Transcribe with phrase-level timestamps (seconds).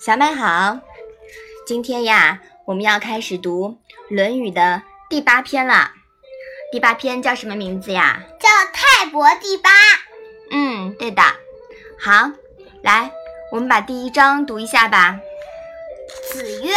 [0.00, 0.80] 小麦好，
[1.66, 3.78] 今天呀，我们要开始读
[4.14, 5.92] 《论语》的第八篇了。
[6.70, 8.22] 第八篇叫什么名字呀？
[8.38, 9.70] 叫《泰伯第八》。
[10.50, 11.22] 嗯，对的。
[11.98, 12.30] 好，
[12.82, 13.10] 来，
[13.50, 15.18] 我们把第一章读一下吧。
[16.32, 16.74] 子曰：“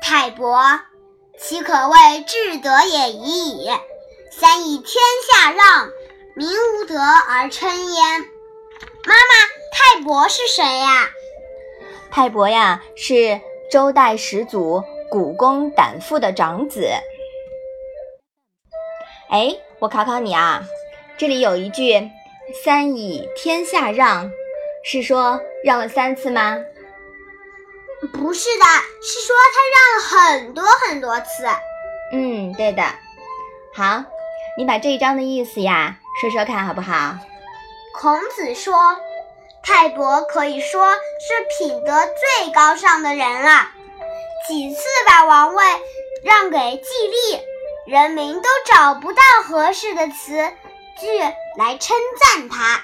[0.00, 0.80] 泰伯，
[1.38, 3.70] 其可谓至德也已矣。
[4.30, 4.94] 三以天
[5.30, 5.90] 下让，
[6.34, 8.20] 民无德而称焉。”
[9.06, 9.34] 妈妈，
[9.72, 11.08] 泰伯是谁呀？
[12.10, 13.40] 泰伯呀，是
[13.70, 16.88] 周代始祖古公胆父的长子。
[19.30, 20.64] 哎，我考考你啊，
[21.16, 22.10] 这里有一句
[22.64, 24.30] “三以天下让”，
[24.84, 26.58] 是说让了三次吗？
[28.12, 28.64] 不是的，
[29.02, 31.46] 是说他让了很多很多次。
[32.12, 32.82] 嗯，对的。
[33.72, 34.04] 好，
[34.58, 37.16] 你把这一章的意思呀说说看好不好？
[37.94, 38.74] 孔子说。
[39.62, 43.68] 泰伯可以说是品德最高尚的人了，
[44.48, 45.64] 几次把王位
[46.24, 50.32] 让给季历，人民都找不到合适的词
[50.98, 51.20] 句
[51.58, 52.82] 来称赞他。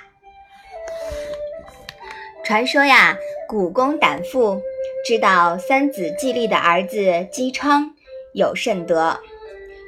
[2.44, 3.16] 传说呀，
[3.48, 4.60] 古公胆父
[5.06, 7.94] 知道三子季历的儿子姬昌
[8.34, 9.18] 有甚德，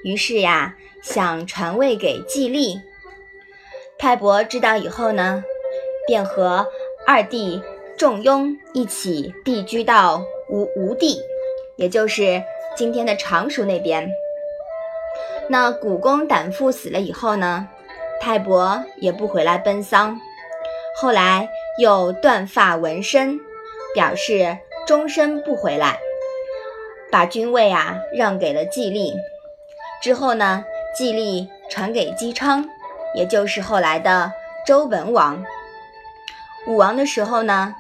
[0.04, 2.80] 于是呀，想传位给季历。
[3.98, 5.42] 泰伯知道以后呢，
[6.06, 6.66] 便和。
[7.06, 7.62] 二弟
[7.96, 11.18] 仲雍一起避居到吴吴地，
[11.76, 12.42] 也就是
[12.76, 14.10] 今天的常熟那边。
[15.48, 17.66] 那古公胆父死了以后呢，
[18.20, 20.20] 泰伯也不回来奔丧，
[21.00, 21.48] 后来
[21.80, 23.40] 又断发纹身，
[23.94, 25.98] 表示终身不回来，
[27.10, 29.14] 把君位啊让给了季历。
[30.02, 30.62] 之后呢，
[30.94, 32.68] 季历传给姬昌，
[33.14, 34.32] 也就是后来的
[34.66, 35.44] 周文王。
[36.66, 37.74] 武王的时候呢，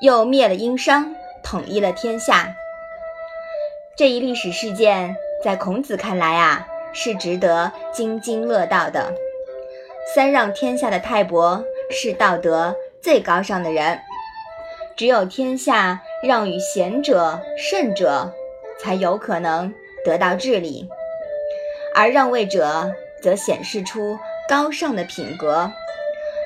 [0.00, 2.54] 又灭了殷商，统一了天下。
[3.96, 9.12] 这一历史事件，在孔子看来啊，是值得津津乐道的。
[10.14, 14.00] 三让天下的泰伯是道德最高尚的人，
[14.96, 18.32] 只有天下让与贤者、圣者，
[18.78, 20.88] 才有可能得到治理，
[21.94, 24.18] 而让位者则显示出
[24.48, 25.70] 高尚的品格，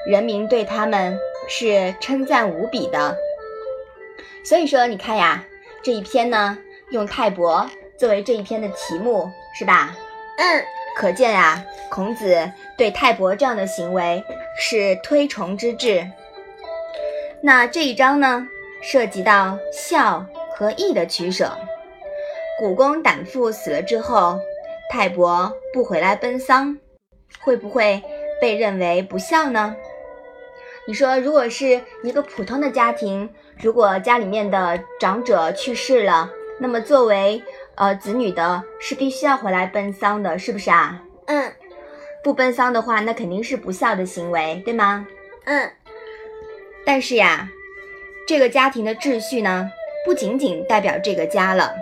[0.06, 1.18] 人民对他们。
[1.48, 3.16] 是称赞无比的，
[4.44, 5.44] 所以说你看呀，
[5.82, 6.56] 这一篇呢
[6.92, 7.68] 用泰伯
[7.98, 9.28] 作为这一篇的题目，
[9.58, 9.92] 是吧？
[10.38, 10.64] 嗯，
[10.96, 11.60] 可见啊，
[11.90, 14.22] 孔子对泰伯这样的行为
[14.56, 16.08] 是推崇之至。
[17.40, 18.46] 那这一章呢，
[18.80, 21.50] 涉及到孝和义的取舍。
[22.56, 24.38] 古公胆父死了之后，
[24.92, 26.76] 泰伯不回来奔丧，
[27.40, 28.02] 会不会
[28.42, 29.74] 被认为不孝呢？
[30.86, 37.42] 你说，如果是一个普通的家庭，如果家里面的长者去世了，那么作为
[37.76, 41.02] 呃子女的，是必须要回来奔丧的，是不是啊？
[41.24, 41.50] 嗯，
[42.22, 45.06] 不奔丧的话，那肯定是不孝的行为，对吗？
[45.46, 45.70] 嗯。
[46.84, 47.48] 但是呀，
[48.28, 49.70] 这个家庭的秩序呢，
[50.04, 51.74] 不仅仅代表这个家了，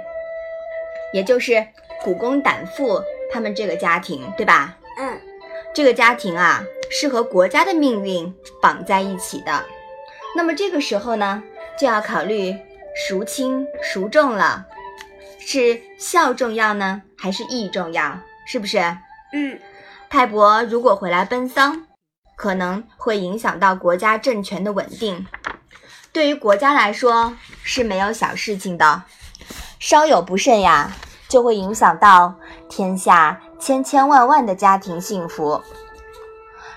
[1.12, 1.66] 也就是
[2.02, 3.02] 古公胆父
[3.32, 4.76] 他们这个家庭，对吧？
[4.98, 5.20] 嗯。
[5.74, 6.62] 这个家庭啊。
[6.92, 9.64] 是和国家的命运绑在一起的，
[10.34, 11.40] 那么这个时候呢，
[11.78, 12.52] 就要考虑
[13.06, 14.66] 孰轻孰重了，
[15.38, 18.18] 是孝重要呢，还是义重要？
[18.44, 18.78] 是不是？
[19.32, 19.56] 嗯，
[20.08, 21.86] 泰伯如果回来奔丧，
[22.34, 25.28] 可能会影响到国家政权的稳定，
[26.12, 29.04] 对于国家来说是没有小事情的，
[29.78, 30.90] 稍有不慎呀，
[31.30, 32.34] 就会影响到
[32.68, 35.62] 天下千千万万的家庭幸福。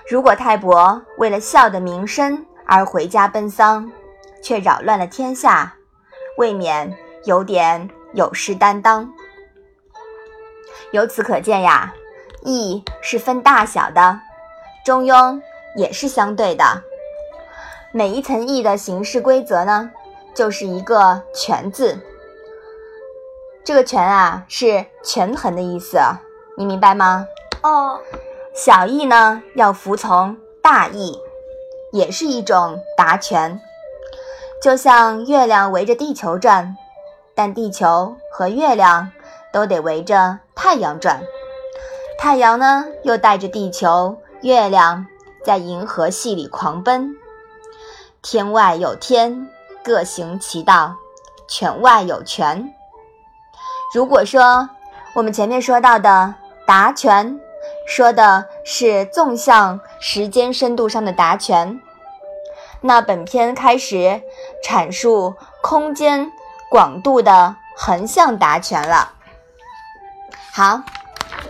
[0.08, 3.90] 如果泰伯为了孝的名声而回家奔丧，
[4.40, 5.74] 却扰乱了天下，
[6.38, 9.12] 未免有点有失担当。
[10.92, 11.92] 由此可见呀，
[12.42, 14.20] 义是分大小的，
[14.84, 15.42] 中庸
[15.76, 16.64] 也是相对的。
[17.90, 19.90] 每一层义的行事规则呢，
[20.32, 21.98] 就是一个全字。
[23.64, 25.98] 这个权啊，是权衡的意思，
[26.58, 27.26] 你明白吗？
[27.62, 27.98] 哦。
[28.54, 31.18] 小义呢，要服从大义，
[31.92, 33.58] 也是一种达权。
[34.62, 36.76] 就像月亮围着地球转，
[37.34, 39.10] 但地球和月亮
[39.52, 41.22] 都得围着太阳转。
[42.16, 45.06] 太阳呢，又带着地球、月亮
[45.42, 47.16] 在银河系里狂奔。
[48.22, 49.48] 天外有天，
[49.82, 50.96] 各行其道；
[51.48, 52.72] 权外有权。
[53.94, 54.68] 如果说
[55.14, 56.34] 我们前面说到的
[56.66, 57.38] 达权，
[57.86, 61.80] 说的是纵向时间深度上的达权。
[62.80, 64.20] 那本篇开始
[64.64, 66.32] 阐述空间
[66.68, 69.12] 广度的横向达权了。
[70.52, 70.82] 好，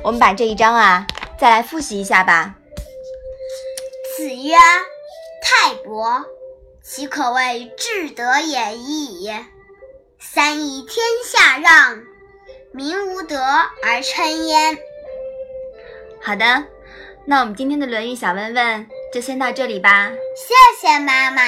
[0.02, 1.06] 我们把这一章啊
[1.38, 2.56] 再来复习一下吧。
[4.18, 4.54] 子曰
[5.42, 6.22] ：“泰伯，
[6.82, 9.46] 其可谓至德也已也。
[10.18, 12.02] 三以天下让，
[12.74, 14.76] 民无德而称焉。”
[16.20, 16.64] 好的，
[17.24, 20.10] 那我们今天的《论语》小问问就先到这里吧。
[20.36, 21.42] 谢谢妈妈。